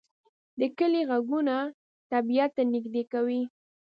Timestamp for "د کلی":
0.59-1.01